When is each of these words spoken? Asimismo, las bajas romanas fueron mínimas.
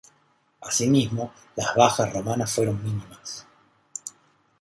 Asimismo, 0.61 1.31
las 1.55 1.75
bajas 1.75 2.11
romanas 2.11 2.51
fueron 2.51 2.83
mínimas. 2.83 3.45